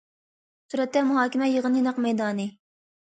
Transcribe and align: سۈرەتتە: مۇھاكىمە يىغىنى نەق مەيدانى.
سۈرەتتە: 0.71 1.03
مۇھاكىمە 1.09 1.51
يىغىنى 1.53 1.85
نەق 1.89 2.01
مەيدانى. 2.07 2.49